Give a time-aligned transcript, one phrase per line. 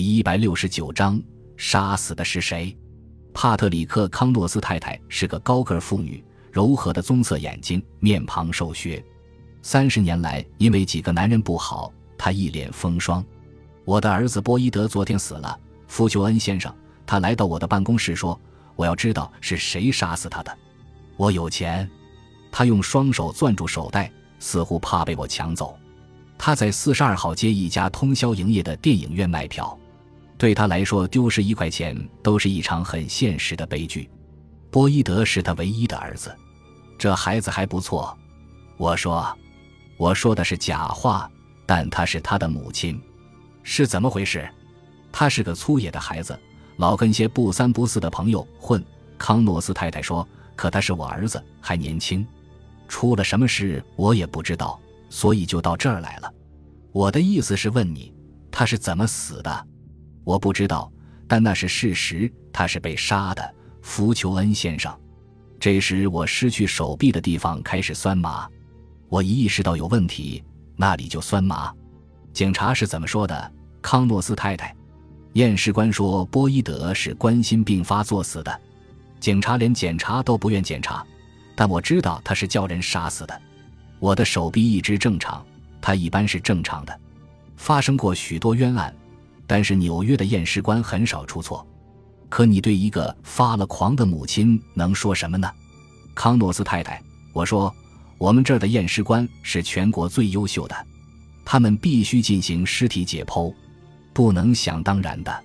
[0.00, 1.20] 第一百六十九章，
[1.56, 2.78] 杀死的是谁？
[3.34, 9.04] 帕特里克·康诺斯太太是个高个妇女，柔和的棕色眼睛，面庞瘦削。
[9.60, 13.24] 三十年来，因为几个男人不好，她一脸风霜。
[13.84, 15.58] 我的儿子波伊德昨天死了，
[15.88, 16.72] 福丘恩先生，
[17.04, 18.40] 他来到我的办公室说
[18.76, 20.58] ：“我要知道是谁杀死他的。
[21.16, 21.90] 我有钱。”
[22.52, 24.08] 他用双手攥住手袋，
[24.38, 25.76] 似乎怕被我抢走。
[26.38, 29.76] 他在四十二号街一家通宵营业的电影院卖票，
[30.38, 34.08] 对他来说，丢失一块钱都是一场很现实的悲剧。
[34.70, 36.34] 波伊德是他唯一的儿子，
[36.96, 38.16] 这孩子还不错。
[38.76, 39.36] 我说，
[39.96, 41.28] 我说的是假话，
[41.66, 43.00] 但他是他的母亲，
[43.64, 44.48] 是怎么回事？
[45.10, 46.38] 他是个粗野的孩子，
[46.76, 48.82] 老跟些不三不四的朋友混。
[49.18, 52.24] 康诺斯太太说：“可他是我儿子，还年轻，
[52.86, 54.80] 出了什么事我也不知道。”
[55.10, 56.32] 所以就到这儿来了。
[56.92, 58.14] 我的意思是问你，
[58.52, 59.66] 他是怎么死的？
[60.28, 60.92] 我不知道，
[61.26, 63.54] 但那是事实，他是被杀的。
[63.80, 64.94] 福求恩先生，
[65.58, 68.46] 这时我失去手臂的地方开始酸麻，
[69.08, 70.44] 我一意识到有问题，
[70.76, 71.72] 那里就酸麻。
[72.34, 73.52] 警察是怎么说的？
[73.80, 74.76] 康诺斯太太，
[75.32, 78.60] 验尸官说波伊德是冠心病发作死的。
[79.18, 81.02] 警察连检查都不愿检查，
[81.56, 83.40] 但我知道他是叫人杀死的。
[83.98, 85.42] 我的手臂一直正常，
[85.80, 87.00] 他一般是正常的。
[87.56, 88.94] 发生过许多冤案，
[89.48, 91.66] 但是纽约的验尸官很少出错。
[92.28, 95.50] 可你对一个发了狂的母亲能说什么呢？
[96.14, 97.74] 康诺斯太太，我说，
[98.18, 100.76] 我们这儿的验尸官是全国最优秀的，
[101.44, 103.52] 他们必须进行尸体解剖，
[104.12, 105.44] 不能想当然的。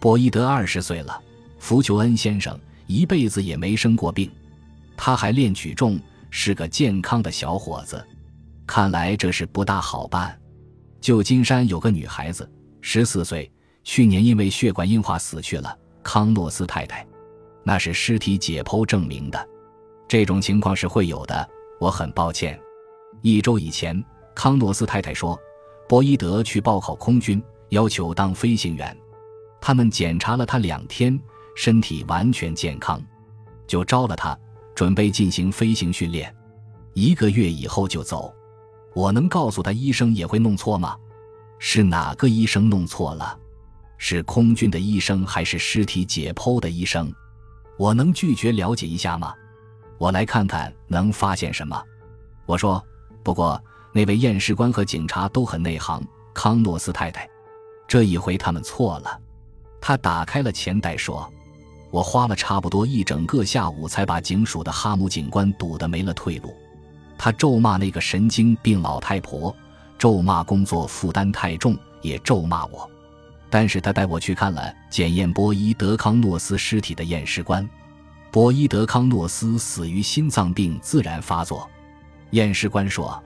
[0.00, 1.18] 博伊德二十岁了，
[1.58, 4.30] 福求恩先生一辈子也没生过病，
[4.96, 5.98] 他还练举重。
[6.28, 8.04] 是个健康的小伙子，
[8.66, 10.38] 看来这事不大好办。
[11.00, 12.50] 旧金山有个女孩子，
[12.88, 13.50] 十四岁，
[13.82, 15.76] 去年因为血管硬化死去了。
[16.04, 17.04] 康诺斯太太，
[17.64, 19.48] 那是尸体解剖证明的。
[20.06, 22.56] 这种情况是会有的，我很抱歉。
[23.22, 24.00] 一周以前，
[24.36, 25.36] 康诺斯太太说，
[25.88, 28.96] 博伊德去报考空军，要求当飞行员。
[29.60, 31.20] 他们检查了他两天，
[31.56, 33.02] 身体完全健康，
[33.66, 34.38] 就招了他。
[34.76, 36.32] 准备进行飞行训练，
[36.94, 38.32] 一个月以后就走。
[38.94, 40.96] 我能告诉他医生也会弄错吗？
[41.58, 43.38] 是哪个医生弄错了？
[43.98, 47.12] 是空军的医生还是尸体解剖的医生？
[47.78, 49.34] 我能拒绝了解一下吗？
[49.98, 51.82] 我来看看能发现什么。
[52.44, 52.84] 我说，
[53.22, 53.62] 不过
[53.92, 56.06] 那位验尸官和警察都很内行。
[56.34, 57.28] 康诺斯太太，
[57.88, 59.20] 这一回他们错了。
[59.80, 61.30] 他打开了钱袋说。
[61.92, 66.54] 我花了差不多一整个下午，才把警署的哈姆警官堵得没了退路。
[67.16, 69.54] 他咒骂那个神经病老太婆，
[69.98, 72.88] 咒骂工作负担太重，也咒骂我。
[73.48, 77.68] 但是他带我去看了检验波伊德康诺斯尸体的验尸官。
[78.30, 81.68] 波伊德康诺斯死于心脏病自然发作。
[82.30, 83.22] 验尸官说：“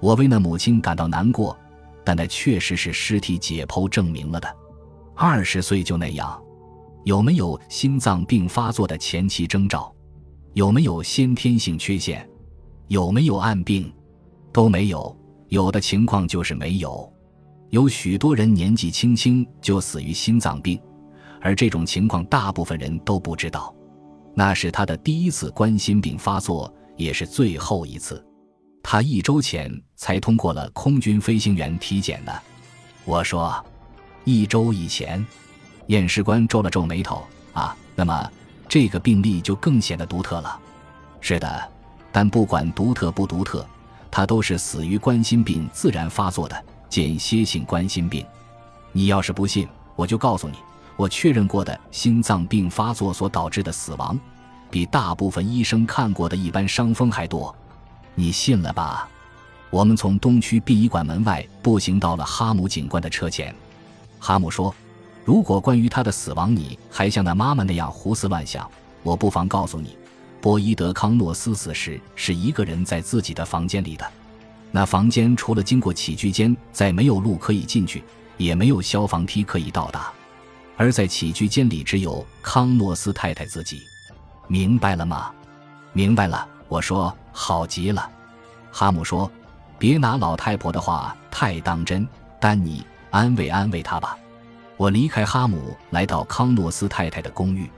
[0.00, 1.56] 我为那母亲感到难过，
[2.02, 4.56] 但那确实是尸体解剖证明了的。
[5.14, 6.40] 二十岁就那样。”
[7.04, 9.90] 有没有心脏病发作的前期征兆？
[10.52, 12.28] 有没有先天性缺陷？
[12.88, 13.90] 有没有暗病？
[14.52, 15.16] 都没有。
[15.50, 17.12] 有的情况就是没有。
[17.68, 20.80] 有许多人年纪轻轻就死于心脏病，
[21.40, 23.74] 而这种情况大部分人都不知道。
[24.34, 28.24] 那是他的第一次冠心病发作，也是最后一次。
[28.82, 32.42] 他一周前才通过了空军飞行员体检的。
[33.04, 33.64] 我说，
[34.24, 35.24] 一周以前。
[35.88, 38.30] 验尸官皱了皱眉头，啊，那么
[38.68, 40.56] 这个病例就更显得独特了。
[41.20, 41.68] 是的，
[42.12, 43.66] 但不管独特不独特，
[44.10, 48.24] 他都是死于冠心病自然发作的间歇性冠心病。
[48.92, 50.56] 你要是不信，我就告诉你，
[50.96, 54.18] 我确认过的心脏病发作所导致的死亡，
[54.70, 57.54] 比大部分医生看过的一般伤风还多。
[58.14, 59.08] 你信了吧？
[59.70, 63.54] 我们从东区殡仪馆门外步行到了哈姆警官的车前。
[64.18, 64.74] 哈姆说。
[65.22, 68.68] 如果关于他的死亡你还像那妈妈那样胡思乱想，
[69.02, 69.96] 我不妨告诉你，
[70.40, 74.10] 波伊德康诺斯死时是一个人在自己的房间里的。
[74.70, 78.02] 那房间除了经过起居间，再没有路可以进去，
[78.36, 80.10] 也没有消防梯可以到达。
[80.76, 83.82] 而在起居间里只有康诺斯太太自己。
[84.46, 85.30] 明白了吗？
[85.92, 86.48] 明白了。
[86.68, 88.08] 我说好极了。
[88.70, 89.30] 哈姆说
[89.76, 92.06] ：“别拿老太婆的话太当真，
[92.40, 94.16] 丹尼，安慰安慰她吧。”
[94.78, 97.68] 我离开哈姆，来到康诺斯太太的公寓，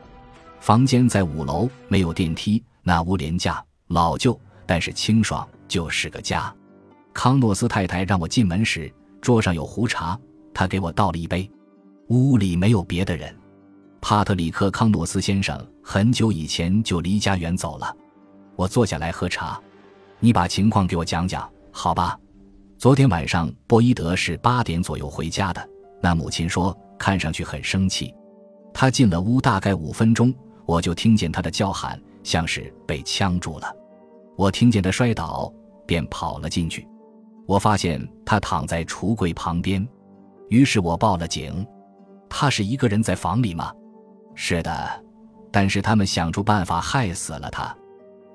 [0.63, 2.63] 房间在五楼，没有电梯。
[2.85, 6.55] 那屋廉价、老旧，但是清爽，就是个家。
[7.13, 8.89] 康诺斯太太让我进门时，
[9.21, 10.17] 桌上有壶茶，
[10.55, 11.51] 她给我倒了一杯。
[12.11, 13.37] 屋里没有别的人。
[14.01, 17.93] 帕特里克·康诺斯先生很久以前就离家远走了。
[18.55, 19.61] 我坐下来喝茶，
[20.21, 22.17] 你把情况给我讲讲，好吧？
[22.79, 25.69] 昨天晚上波伊德是八点左右回家的。
[26.01, 28.15] 那母亲说，看上去很生气。
[28.73, 30.33] 他进了屋大概五分钟，
[30.67, 33.75] 我就听见他的叫喊，像是被呛住了。
[34.37, 35.53] 我听见他摔倒，
[35.87, 36.87] 便跑了进去。
[37.47, 39.87] 我发现他躺在橱柜旁边，
[40.49, 41.67] 于是我报了警。
[42.29, 43.73] 他是一个人在房里吗？
[44.35, 45.05] 是的，
[45.51, 47.77] 但是他们想出办法害死了他。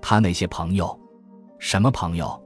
[0.01, 0.97] 他那些朋友，
[1.59, 2.39] 什么朋友？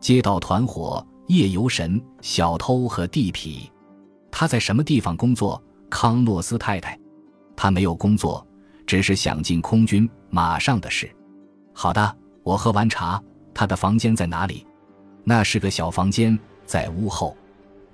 [0.00, 1.06] 街道团伙。
[1.28, 3.70] 夜游神、小偷和地痞，
[4.30, 5.62] 他在什么地方工作？
[5.90, 6.98] 康诺斯太太，
[7.54, 8.47] 他没有工作，
[8.88, 11.14] 只是想进空军，马上的事。
[11.74, 14.66] 好的，我喝完茶，他的房间在哪里？
[15.24, 17.36] 那是个小房间，在屋后，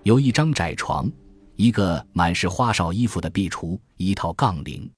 [0.04, 1.10] 有一张窄床，
[1.56, 4.88] 一个满是花哨衣服的壁橱，一套杠铃，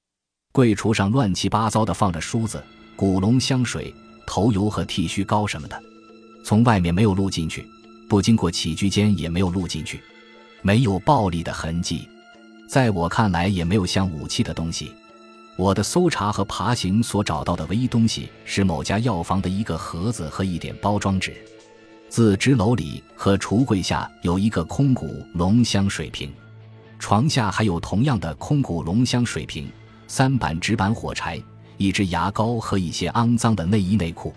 [0.53, 2.63] 柜橱上乱七八糟的放着梳子、
[2.95, 3.93] 古龙香水、
[4.27, 5.83] 头油和剃须膏什么的，
[6.45, 7.67] 从外面没有录进去。
[8.07, 10.03] 不经过起居间也没有录进去，
[10.61, 12.07] 没有暴力的痕迹，
[12.69, 14.93] 在我看来也没有像武器的东西。
[15.57, 21.35] 我的搜查和爬行所找到的唯一东西是某家药房的一个盒子和一点包装纸。
[22.09, 26.33] 自纸篓里和橱柜下有一个空鼓龙香水瓶，
[26.99, 29.71] 床下还有同样的空鼓龙香水瓶、
[30.07, 31.43] 三板纸板火柴、
[31.79, 34.35] 一支牙膏和一些肮脏的内衣内裤。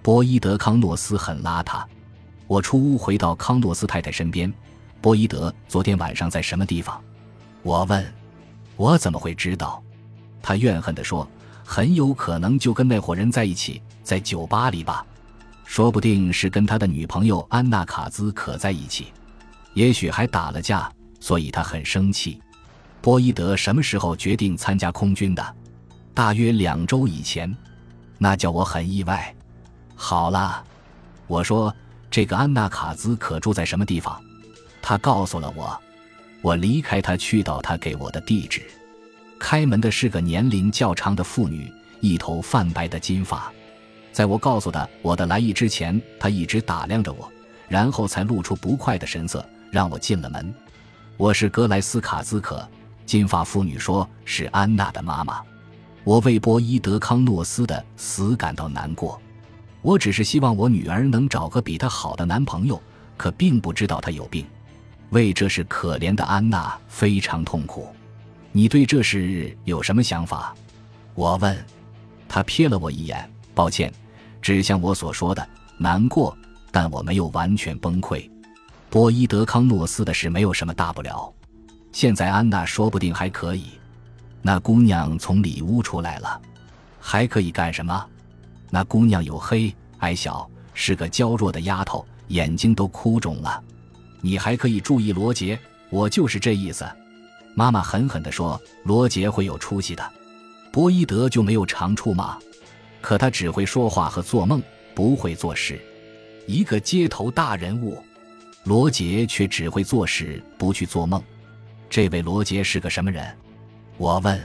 [0.00, 1.84] 波伊德康诺斯很邋遢。
[2.46, 4.52] 我出屋回到康诺斯太太身边，
[5.00, 7.02] 波伊德昨天晚上在什么地方？
[7.62, 8.04] 我问。
[8.76, 9.82] 我怎么会知道？
[10.42, 11.28] 他怨恨地说
[11.64, 15.04] ：“很有可能就跟那伙人在一起，在酒吧里吧，
[15.64, 19.12] 说不定是跟他的女朋友安娜卡兹可在一起，
[19.74, 20.90] 也许还打了架，
[21.20, 22.40] 所以他很生气。”
[23.00, 25.56] 波伊德什么时候决定参加空军的？
[26.14, 27.56] 大约两周以前，
[28.18, 29.34] 那叫我很意外。
[29.94, 30.64] 好了，
[31.26, 31.74] 我说。
[32.10, 34.22] 这个安娜卡兹可住在什么地方？
[34.82, 35.80] 他告诉了我。
[36.42, 38.60] 我离开他，去到他给我的地址。
[39.42, 43.52] 开门的是个年龄较长的妇女，一头泛白的金发。
[44.12, 47.28] 在我告诉她我的来意之前，她一直打量着我，
[47.68, 50.54] 然后才露出不快的神色，让我进了门。
[51.16, 52.66] 我是格莱斯卡兹可。
[53.04, 55.42] 金发妇女说是安娜的妈妈。
[56.04, 59.20] 我为波伊德康诺斯的死感到难过。
[59.82, 62.80] 我只是希望我女儿能找个比她好的男朋友，
[63.16, 64.46] 可并不知道她有病。
[65.10, 67.88] 为这事，可怜的安娜非常痛苦。
[68.52, 70.54] 你对这事有什么想法？
[71.14, 71.56] 我问。
[72.28, 73.92] 他瞥了我一眼，抱歉，
[74.40, 75.46] 只像我所说的
[75.76, 76.34] 难过，
[76.70, 78.26] 但我没有完全崩溃。
[78.88, 81.30] 波伊德康诺斯的事没有什么大不了。
[81.92, 83.66] 现在安娜说不定还可以。
[84.40, 86.40] 那姑娘从里屋出来了，
[86.98, 88.06] 还可以干什么？
[88.70, 93.62] 那姑娘黝黑矮小，是个娇弱的丫头，眼睛都哭肿了。
[94.22, 95.60] 你还可以注意罗杰，
[95.90, 96.86] 我就是这意思。
[97.54, 100.10] 妈妈狠狠地说：“罗杰会有出息的，
[100.70, 102.38] 博伊德就没有长处吗？
[103.00, 104.62] 可他只会说话和做梦，
[104.94, 105.80] 不会做事。
[106.46, 108.02] 一个街头大人物，
[108.64, 111.22] 罗杰却只会做事，不去做梦。
[111.90, 113.36] 这位罗杰是个什么人？”
[113.98, 114.40] 我问。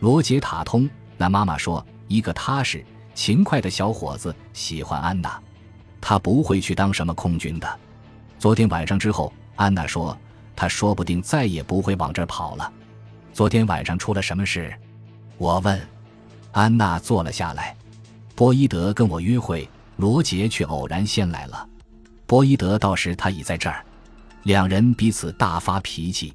[0.00, 0.88] 罗杰塔通。
[1.16, 2.84] 那妈妈说：“一个踏实。”
[3.14, 5.38] 勤快的小伙子喜欢安娜，
[6.00, 7.78] 他不会去当什么空军的。
[8.38, 10.16] 昨天晚上之后，安娜说，
[10.62, 12.72] 他说不定再也不会往这儿跑了。
[13.32, 14.72] 昨天晚上出了什么事？
[15.36, 15.76] 我问。
[16.52, 17.76] 安娜坐了下来。
[18.36, 21.68] 波伊德跟我约会，罗杰却偶然先来了。
[22.28, 23.84] 波伊德到时他已在这儿，
[24.44, 26.32] 两人彼此大发脾气。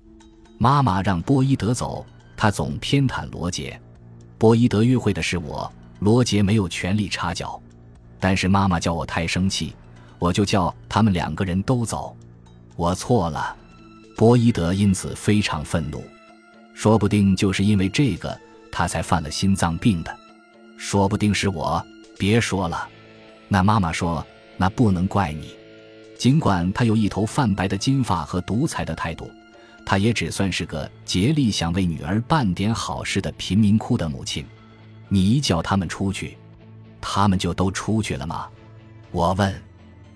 [0.57, 2.05] 妈妈让波伊德走，
[2.35, 3.79] 他总偏袒罗杰。
[4.37, 5.71] 波伊德约会的是我。
[5.99, 7.57] 罗杰没有权利插脚，
[8.19, 9.73] 但是妈妈叫我太生气，
[10.19, 12.13] 我就叫他们两个人都走。
[12.75, 13.55] 我错了，
[14.17, 16.03] 波伊德因此非常愤怒，
[16.73, 18.35] 说不定就是因为这个
[18.71, 20.17] 他才犯了心脏病的，
[20.75, 21.85] 说不定是我。
[22.17, 22.89] 别说了，
[23.47, 24.25] 那妈妈说
[24.57, 25.55] 那不能怪你，
[26.17, 29.29] 尽管他有一头泛白的金发和独裁的态度，
[29.85, 34.43] 他也只算是个竭力想为女儿办点好事的贫民窟的母亲。
[35.09, 36.35] 你叫他们出去，
[36.99, 38.47] 他们就都出去了吗？
[39.11, 39.53] 我问。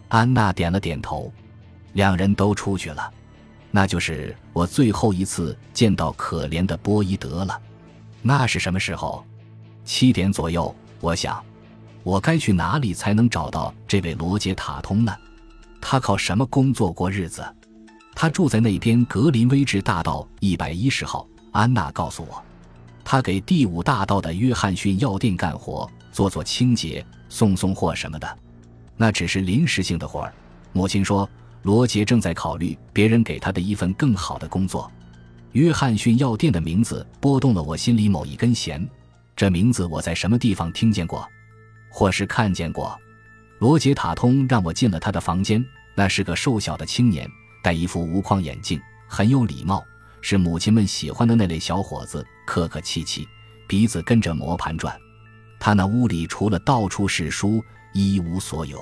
[0.08, 1.31] 安娜点了点头。
[1.93, 3.13] 两人都出去了。
[3.71, 7.59] 那就是我最后一次见到可怜的波伊德了。
[8.21, 9.25] 那是什么时候？
[9.85, 10.73] 七点左右。
[10.99, 11.43] 我想，
[12.03, 15.11] 我该去哪里才能找到这位罗杰塔通呢？
[15.81, 17.43] 他靠什么工作过日子？
[18.13, 21.25] 他住在那边格林威治大道一百一十号。
[21.51, 22.41] 安娜告诉我，
[23.03, 28.37] 他给第五大道的约翰逊药店干活，做做清洁、送送货什么的。
[28.95, 30.33] 那只是临时性的活儿。
[30.71, 31.27] 母亲说，
[31.63, 34.91] 罗杰正在考虑别人给他的一份更好的工作。
[35.51, 38.88] 约翰逊药店的名字拨动了我心里某一根弦。
[39.36, 41.27] 这名字我在什么地方听见过，
[41.89, 42.98] 或是看见过？
[43.60, 45.63] 罗杰·塔通让我进了他的房间。
[45.94, 47.30] 那是个瘦小的青年，
[47.62, 49.84] 戴一副无框眼镜，很有礼貌，
[50.22, 53.27] 是母亲们喜欢的那类小伙子，客客气气，
[53.68, 54.98] 鼻子跟着磨盘转。
[55.60, 57.63] 他那屋里除了到处是书，
[57.94, 58.82] 一无所有。